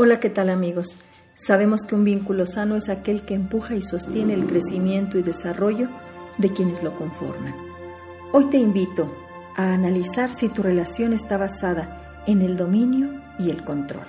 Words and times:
Hola, 0.00 0.20
¿qué 0.20 0.30
tal 0.30 0.48
amigos? 0.48 0.96
Sabemos 1.34 1.84
que 1.84 1.96
un 1.96 2.04
vínculo 2.04 2.46
sano 2.46 2.76
es 2.76 2.88
aquel 2.88 3.22
que 3.22 3.34
empuja 3.34 3.74
y 3.74 3.82
sostiene 3.82 4.32
el 4.32 4.46
crecimiento 4.46 5.18
y 5.18 5.22
desarrollo 5.22 5.88
de 6.36 6.52
quienes 6.52 6.84
lo 6.84 6.94
conforman. 6.94 7.52
Hoy 8.30 8.44
te 8.44 8.58
invito 8.58 9.12
a 9.56 9.72
analizar 9.72 10.32
si 10.32 10.50
tu 10.50 10.62
relación 10.62 11.14
está 11.14 11.36
basada 11.36 12.22
en 12.28 12.42
el 12.42 12.56
dominio 12.56 13.08
y 13.40 13.50
el 13.50 13.64
control. 13.64 14.06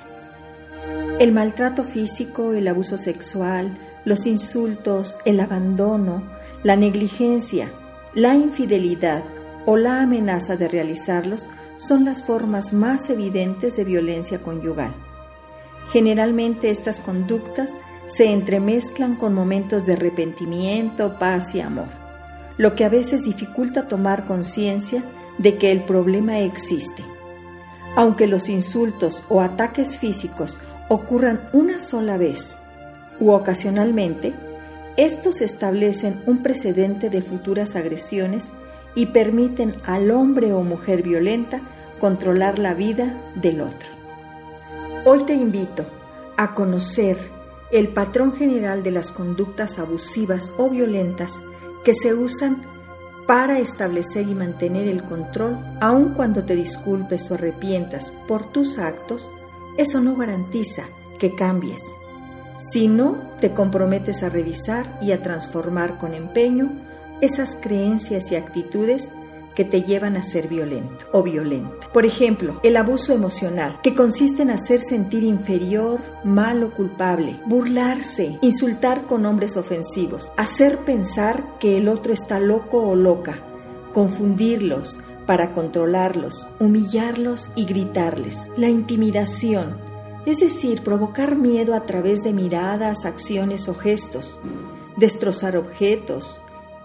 El 1.18 1.32
maltrato 1.32 1.84
físico, 1.84 2.54
el 2.54 2.68
abuso 2.68 3.00
sexual, 3.00 3.76
los 4.06 4.28
insultos, 4.28 5.18
el 5.26 5.40
abandono, 5.40 6.22
la 6.62 6.76
negligencia, 6.76 7.72
la 8.14 8.36
infidelidad 8.36 9.24
o 9.66 9.76
la 9.76 10.04
amenaza 10.04 10.56
de 10.56 10.68
realizarlos 10.68 11.50
son 11.78 12.06
las 12.06 12.22
formas 12.22 12.74
más 12.74 13.10
evidentes 13.10 13.76
de 13.76 13.86
violencia 13.86 14.38
conyugal. 14.38 14.94
Generalmente 15.92 16.70
estas 16.70 17.00
conductas 17.00 17.76
se 18.08 18.32
entremezclan 18.32 19.16
con 19.16 19.34
momentos 19.34 19.86
de 19.86 19.94
arrepentimiento, 19.94 21.18
paz 21.20 21.56
y 21.56 21.62
amor, 21.62 21.88
lo 22.58 22.76
que 22.76 22.86
a 22.86 22.90
veces 22.90 23.24
dificulta 23.24 23.88
tomar 23.88 24.26
conciencia 24.26 25.04
de 25.38 25.58
que 25.58 25.72
el 25.72 25.82
problema 25.82 26.40
existe. 26.40 27.04
Aunque 27.96 28.28
los 28.28 28.50
insultos 28.50 29.24
o 29.30 29.42
ataques 29.42 29.98
físicos 29.98 30.60
ocurran 30.90 31.42
una 31.54 31.80
sola 31.80 32.18
vez 32.18 32.58
u 33.20 33.32
ocasionalmente, 33.32 34.34
estos 34.98 35.42
establecen 35.42 36.22
un 36.26 36.44
precedente 36.44 37.10
de 37.10 37.22
futuras 37.22 37.76
agresiones 37.76 38.52
y 38.96 39.08
permiten 39.08 39.74
al 39.86 40.12
hombre 40.12 40.52
o 40.52 40.62
mujer 40.64 41.04
violenta 41.04 41.62
controlar 42.00 42.60
la 42.60 42.74
vida 42.74 43.14
del 43.36 43.62
otro. 43.62 43.99
Hoy 45.12 45.24
te 45.24 45.34
invito 45.34 45.86
a 46.38 46.54
conocer 46.54 47.18
el 47.72 47.88
patrón 47.88 48.32
general 48.32 48.84
de 48.84 48.92
las 48.92 49.12
conductas 49.12 49.80
abusivas 49.80 50.54
o 50.60 50.70
violentas 50.70 51.42
que 51.84 51.96
se 51.96 52.14
usan 52.14 52.62
para 53.26 53.58
establecer 53.58 54.28
y 54.28 54.36
mantener 54.36 54.88
el 54.88 55.04
control, 55.04 55.58
aun 55.82 56.10
cuando 56.14 56.44
te 56.44 56.56
disculpes 56.56 57.32
o 57.32 57.34
arrepientas 57.34 58.14
por 58.28 58.52
tus 58.52 58.78
actos, 58.78 59.28
eso 59.80 60.00
no 60.00 60.16
garantiza 60.16 60.84
que 61.18 61.34
cambies. 61.34 61.82
Si 62.72 62.88
no, 62.88 63.18
te 63.42 63.52
comprometes 63.52 64.22
a 64.22 64.30
revisar 64.30 65.00
y 65.02 65.12
a 65.12 65.24
transformar 65.24 65.98
con 65.98 66.14
empeño 66.14 66.70
esas 67.20 67.56
creencias 67.56 68.32
y 68.32 68.36
actitudes 68.36 69.12
que 69.60 69.66
te 69.66 69.84
llevan 69.84 70.16
a 70.16 70.24
ser 70.24 70.48
violento 70.48 71.06
o 71.12 71.22
violenta. 71.22 71.90
Por 71.92 72.06
ejemplo, 72.06 72.62
el 72.64 72.78
abuso 72.78 73.12
emocional, 73.12 73.78
que 73.84 73.94
consiste 73.94 74.44
en 74.44 74.52
hacer 74.52 74.80
sentir 74.80 75.26
inferior, 75.26 76.00
mal 76.24 76.64
o 76.64 76.72
culpable, 76.72 77.42
burlarse, 77.46 78.40
insultar 78.42 79.06
con 79.06 79.24
nombres 79.24 79.58
ofensivos, 79.58 80.32
hacer 80.38 80.78
pensar 80.86 81.44
que 81.60 81.76
el 81.76 81.90
otro 81.90 82.14
está 82.14 82.40
loco 82.40 82.88
o 82.88 82.96
loca, 82.96 83.40
confundirlos 83.94 85.02
para 85.26 85.52
controlarlos, 85.52 86.48
humillarlos 86.62 87.50
y 87.58 87.66
gritarles. 87.66 88.54
La 88.56 88.70
intimidación, 88.70 89.76
es 90.26 90.40
decir, 90.40 90.84
provocar 90.84 91.36
miedo 91.36 91.76
a 91.76 91.82
través 91.82 92.24
de 92.24 92.32
miradas, 92.32 93.04
acciones 93.04 93.68
o 93.68 93.76
gestos, 93.76 94.40
destrozar 94.96 95.58
objetos, 95.58 96.40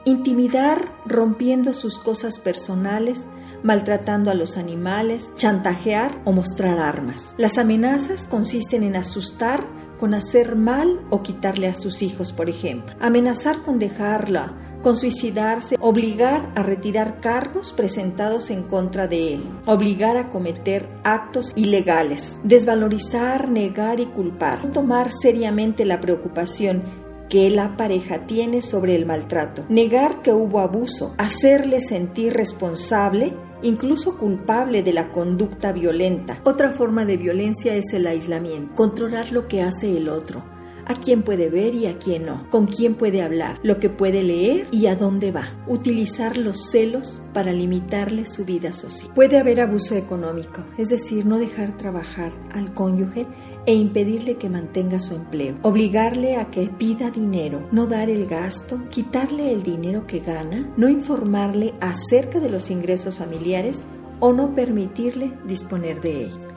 intimidar 0.04 0.88
rompiendo 1.06 1.72
sus 1.72 1.98
cosas 1.98 2.38
personales, 2.38 3.26
maltratando 3.62 4.30
a 4.30 4.34
los 4.34 4.56
animales, 4.56 5.32
chantajear 5.36 6.12
o 6.24 6.32
mostrar 6.32 6.78
armas. 6.78 7.34
Las 7.38 7.58
amenazas 7.58 8.24
consisten 8.24 8.82
en 8.82 8.96
asustar 8.96 9.64
con 9.98 10.12
hacer 10.14 10.56
mal 10.56 11.00
o 11.10 11.22
quitarle 11.22 11.68
a 11.68 11.74
sus 11.74 12.02
hijos, 12.02 12.32
por 12.32 12.50
ejemplo. 12.50 12.94
Amenazar 13.00 13.62
con 13.62 13.78
dejarla, 13.78 14.52
con 14.82 14.96
suicidarse, 14.96 15.76
obligar 15.80 16.46
a 16.54 16.62
retirar 16.62 17.20
cargos 17.20 17.72
presentados 17.72 18.50
en 18.50 18.64
contra 18.64 19.06
de 19.08 19.32
él, 19.34 19.44
obligar 19.64 20.18
a 20.18 20.28
cometer 20.28 20.86
actos 21.04 21.52
ilegales, 21.56 22.38
desvalorizar, 22.44 23.48
negar 23.48 23.98
y 23.98 24.04
culpar, 24.04 24.60
tomar 24.72 25.10
seriamente 25.10 25.86
la 25.86 26.02
preocupación 26.02 26.82
que 27.28 27.50
la 27.50 27.76
pareja 27.76 28.26
tiene 28.26 28.60
sobre 28.62 28.94
el 28.94 29.06
maltrato, 29.06 29.64
negar 29.68 30.22
que 30.22 30.32
hubo 30.32 30.60
abuso, 30.60 31.14
hacerle 31.18 31.80
sentir 31.80 32.34
responsable 32.34 33.32
incluso 33.62 34.18
culpable 34.18 34.82
de 34.82 34.92
la 34.92 35.08
conducta 35.08 35.72
violenta. 35.72 36.38
Otra 36.44 36.70
forma 36.70 37.04
de 37.04 37.16
violencia 37.16 37.74
es 37.74 37.92
el 37.92 38.06
aislamiento, 38.06 38.74
controlar 38.74 39.32
lo 39.32 39.48
que 39.48 39.62
hace 39.62 39.96
el 39.96 40.08
otro, 40.08 40.42
a 40.86 40.94
quién 40.94 41.22
puede 41.22 41.48
ver 41.48 41.74
y 41.74 41.86
a 41.86 41.98
quién 41.98 42.26
no, 42.26 42.48
con 42.50 42.66
quién 42.66 42.94
puede 42.94 43.22
hablar, 43.22 43.58
lo 43.62 43.78
que 43.78 43.90
puede 43.90 44.22
leer 44.22 44.66
y 44.70 44.86
a 44.86 44.96
dónde 44.96 45.32
va, 45.32 45.54
utilizar 45.66 46.36
los 46.36 46.70
celos 46.70 47.22
para 47.32 47.52
limitarle 47.52 48.26
su 48.26 48.44
vida 48.44 48.72
social. 48.72 49.10
Puede 49.14 49.38
haber 49.38 49.60
abuso 49.60 49.94
económico, 49.94 50.62
es 50.78 50.88
decir, 50.88 51.26
no 51.26 51.38
dejar 51.38 51.76
trabajar 51.76 52.32
al 52.52 52.72
cónyuge 52.74 53.26
e 53.66 53.74
impedirle 53.74 54.36
que 54.36 54.50
mantenga 54.50 55.00
su 55.00 55.14
empleo, 55.14 55.56
obligarle 55.62 56.36
a 56.36 56.50
que 56.50 56.68
pida 56.68 57.10
dinero, 57.10 57.66
no 57.72 57.86
dar 57.86 58.10
el 58.10 58.26
gasto, 58.26 58.80
quitarle 58.90 59.52
el 59.52 59.62
dinero 59.62 60.06
que 60.06 60.20
gana, 60.20 60.68
no 60.76 60.88
informarle 60.88 61.72
acerca 61.80 62.40
de 62.40 62.50
los 62.50 62.70
ingresos 62.70 63.16
familiares 63.16 63.82
o 64.20 64.32
no 64.32 64.54
permitirle 64.54 65.32
disponer 65.46 66.00
de 66.00 66.24
ellos. 66.24 66.53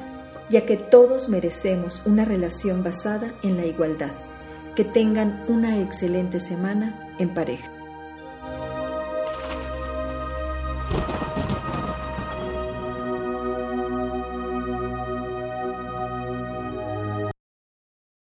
ya 0.50 0.66
que 0.66 0.76
todos 0.76 1.30
merecemos 1.30 2.02
una 2.04 2.26
relación 2.26 2.82
basada 2.82 3.32
en 3.42 3.56
la 3.56 3.64
igualdad. 3.64 4.10
Que 4.74 4.84
tengan 4.84 5.40
una 5.48 5.78
excelente 5.78 6.40
semana 6.40 6.92
en 7.18 7.28
pareja. 7.28 7.73